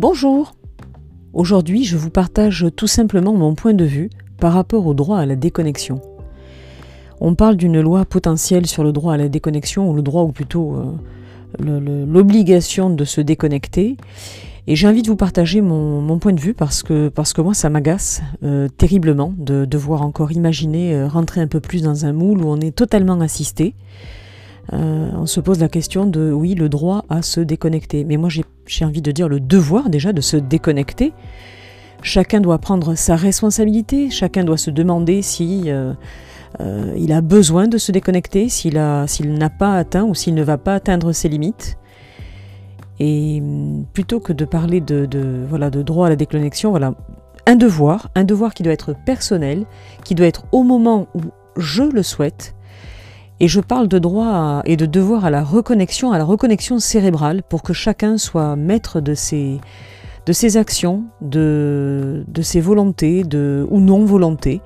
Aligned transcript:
Bonjour 0.00 0.54
Aujourd'hui, 1.34 1.84
je 1.84 1.98
vous 1.98 2.08
partage 2.08 2.68
tout 2.74 2.86
simplement 2.86 3.34
mon 3.34 3.54
point 3.54 3.74
de 3.74 3.84
vue 3.84 4.08
par 4.38 4.54
rapport 4.54 4.86
au 4.86 4.94
droit 4.94 5.18
à 5.18 5.26
la 5.26 5.36
déconnexion. 5.36 6.00
On 7.20 7.34
parle 7.34 7.56
d'une 7.56 7.82
loi 7.82 8.06
potentielle 8.06 8.64
sur 8.64 8.82
le 8.82 8.92
droit 8.92 9.12
à 9.12 9.18
la 9.18 9.28
déconnexion, 9.28 9.90
ou 9.90 9.94
le 9.94 10.00
droit, 10.00 10.22
ou 10.22 10.32
plutôt 10.32 10.74
euh, 10.74 12.06
l'obligation 12.06 12.88
de 12.88 13.04
se 13.04 13.20
déconnecter. 13.20 13.98
Et 14.66 14.74
j'ai 14.74 14.88
envie 14.88 15.02
de 15.02 15.08
vous 15.08 15.16
partager 15.16 15.60
mon, 15.60 16.18
point 16.18 16.32
de 16.32 16.40
vue 16.40 16.54
parce 16.54 16.82
que, 16.82 17.12
moi, 17.42 17.52
ça 17.52 17.68
m'agace 17.68 18.22
euh, 18.42 18.68
terriblement 18.68 19.34
de 19.36 19.66
devoir 19.66 20.00
encore 20.00 20.32
imaginer 20.32 20.94
euh, 20.94 21.08
rentrer 21.08 21.42
un 21.42 21.46
peu 21.46 21.60
plus 21.60 21.82
dans 21.82 22.06
un 22.06 22.14
moule 22.14 22.42
où 22.42 22.48
on 22.48 22.58
est 22.62 22.74
totalement 22.74 23.20
assisté. 23.20 23.74
On 24.72 25.26
se 25.26 25.40
pose 25.40 25.58
la 25.58 25.68
question 25.68 26.06
de, 26.06 26.30
oui, 26.30 26.54
le 26.54 26.68
droit 26.68 27.04
à 27.08 27.22
se 27.22 27.40
déconnecter. 27.40 28.04
Mais 28.04 28.16
moi, 28.16 28.28
j'ai 28.66 28.84
envie 28.84 29.02
de 29.02 29.10
dire 29.10 29.28
le 29.28 29.40
devoir 29.40 29.90
déjà 29.90 30.12
de 30.12 30.20
se 30.20 30.36
déconnecter. 30.36 31.12
Chacun 32.02 32.40
doit 32.40 32.58
prendre 32.58 32.94
sa 32.94 33.16
responsabilité, 33.16 34.10
chacun 34.10 34.44
doit 34.44 34.58
se 34.58 34.70
demander 34.70 35.22
si... 35.22 35.70
Euh, 36.58 36.94
il 36.96 37.12
a 37.12 37.20
besoin 37.20 37.68
de 37.68 37.78
se 37.78 37.92
déconnecter 37.92 38.48
s'il 38.48 38.74
n'a 38.74 39.50
pas 39.50 39.76
atteint 39.76 40.04
ou 40.04 40.14
s'il 40.14 40.34
ne 40.34 40.42
va 40.42 40.58
pas 40.58 40.74
atteindre 40.74 41.12
ses 41.12 41.28
limites. 41.28 41.78
Et 42.98 43.40
hum, 43.40 43.84
plutôt 43.92 44.20
que 44.20 44.32
de 44.32 44.44
parler 44.44 44.80
de, 44.80 45.44
voilà, 45.48 45.70
de 45.70 45.82
droit 45.82 46.06
à 46.06 46.10
la 46.10 46.16
déconnexion, 46.16 46.70
voilà, 46.70 46.94
un 47.46 47.56
devoir, 47.56 48.10
un 48.14 48.24
devoir 48.24 48.52
qui 48.52 48.62
doit 48.62 48.72
être 48.72 48.94
personnel, 49.06 49.64
qui 50.04 50.14
doit 50.14 50.26
être 50.26 50.44
au 50.52 50.62
moment 50.62 51.06
où 51.14 51.20
je 51.56 51.82
le 51.82 52.02
souhaite. 52.02 52.54
Et 53.40 53.48
je 53.48 53.60
parle 53.60 53.88
de 53.88 53.98
droit 53.98 54.62
et 54.66 54.76
de 54.76 54.84
devoir 54.84 55.24
à 55.24 55.30
la 55.30 55.42
reconnexion, 55.42 56.12
à 56.12 56.18
la 56.18 56.24
reconnexion 56.24 56.78
cérébrale, 56.78 57.42
pour 57.42 57.62
que 57.62 57.72
chacun 57.72 58.18
soit 58.18 58.54
maître 58.54 59.00
de 59.00 59.14
ses, 59.14 59.60
actions, 60.56 61.04
de, 61.22 62.22
ses 62.42 62.60
volontés 62.60 63.24
ou 63.70 63.80
non-volontés. 63.80 64.60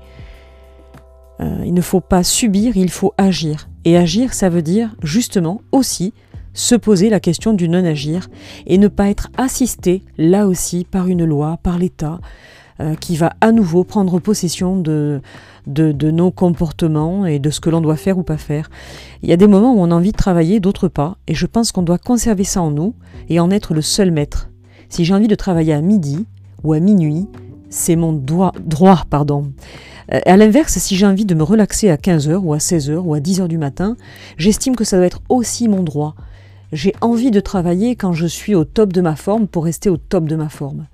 Euh, 1.39 1.63
il 1.65 1.73
ne 1.73 1.81
faut 1.81 2.01
pas 2.01 2.23
subir, 2.23 2.75
il 2.75 2.89
faut 2.89 3.13
agir. 3.17 3.69
Et 3.85 3.97
agir, 3.97 4.33
ça 4.33 4.49
veut 4.49 4.61
dire 4.61 4.95
justement 5.03 5.61
aussi 5.71 6.13
se 6.53 6.75
poser 6.75 7.09
la 7.09 7.19
question 7.19 7.53
du 7.53 7.67
non-agir 7.69 8.29
et 8.65 8.77
ne 8.77 8.87
pas 8.87 9.09
être 9.09 9.29
assisté 9.37 10.03
là 10.17 10.47
aussi 10.47 10.85
par 10.89 11.07
une 11.07 11.25
loi, 11.25 11.59
par 11.61 11.77
l'État, 11.77 12.19
euh, 12.81 12.95
qui 12.95 13.15
va 13.15 13.33
à 13.41 13.51
nouveau 13.51 13.83
prendre 13.83 14.19
possession 14.19 14.77
de, 14.77 15.21
de, 15.67 16.11
nos 16.11 16.31
comportements 16.31 17.25
et 17.25 17.39
de 17.39 17.49
ce 17.49 17.59
que 17.59 17.69
l'on 17.69 17.81
doit 17.81 17.95
faire 17.95 18.17
ou 18.17 18.23
pas 18.23 18.37
faire. 18.37 18.69
Il 19.23 19.29
y 19.29 19.33
a 19.33 19.37
des 19.37 19.47
moments 19.47 19.73
où 19.73 19.79
on 19.79 19.91
a 19.91 19.95
envie 19.95 20.11
de 20.11 20.17
travailler, 20.17 20.59
d'autres 20.59 20.87
pas, 20.87 21.17
et 21.27 21.33
je 21.33 21.45
pense 21.45 21.71
qu'on 21.71 21.83
doit 21.83 21.97
conserver 21.97 22.43
ça 22.43 22.61
en 22.61 22.71
nous 22.71 22.93
et 23.29 23.39
en 23.39 23.49
être 23.49 23.73
le 23.73 23.81
seul 23.81 24.11
maître. 24.11 24.49
Si 24.89 25.05
j'ai 25.05 25.13
envie 25.13 25.27
de 25.27 25.35
travailler 25.35 25.73
à 25.73 25.81
midi 25.81 26.25
ou 26.63 26.73
à 26.73 26.79
minuit, 26.79 27.27
c'est 27.69 27.95
mon 27.95 28.13
droit, 28.13 28.51
droit 28.59 29.05
pardon. 29.09 29.51
Euh, 30.13 30.19
à 30.25 30.37
l'inverse, 30.37 30.77
si 30.77 30.95
j'ai 30.95 31.05
envie 31.05 31.25
de 31.25 31.35
me 31.35 31.43
relaxer 31.43 31.89
à 31.89 31.97
15h 31.97 32.35
ou 32.35 32.53
à 32.53 32.57
16h 32.57 32.97
ou 32.97 33.13
à 33.13 33.19
10h 33.19 33.47
du 33.47 33.57
matin, 33.57 33.95
j'estime 34.37 34.75
que 34.75 34.83
ça 34.83 34.97
doit 34.97 35.05
être 35.05 35.21
aussi 35.29 35.67
mon 35.67 35.83
droit. 35.83 36.15
J'ai 36.71 36.93
envie 37.01 37.31
de 37.31 37.39
travailler 37.39 37.95
quand 37.95 38.13
je 38.13 38.25
suis 38.25 38.55
au 38.55 38.65
top 38.65 38.91
de 38.91 39.01
ma 39.01 39.15
forme 39.15 39.47
pour 39.47 39.65
rester 39.65 39.89
au 39.89 39.97
top 39.97 40.25
de 40.25 40.35
ma 40.35 40.49
forme. 40.49 40.87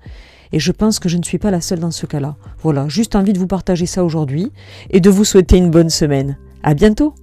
Et 0.52 0.60
je 0.60 0.72
pense 0.72 0.98
que 0.98 1.08
je 1.08 1.16
ne 1.16 1.22
suis 1.22 1.38
pas 1.38 1.50
la 1.50 1.60
seule 1.60 1.80
dans 1.80 1.90
ce 1.90 2.06
cas-là. 2.06 2.36
Voilà, 2.62 2.88
juste 2.88 3.16
envie 3.16 3.32
de 3.32 3.38
vous 3.38 3.46
partager 3.46 3.86
ça 3.86 4.04
aujourd'hui 4.04 4.52
et 4.90 5.00
de 5.00 5.10
vous 5.10 5.24
souhaiter 5.24 5.56
une 5.56 5.70
bonne 5.70 5.90
semaine. 5.90 6.36
À 6.62 6.74
bientôt! 6.74 7.14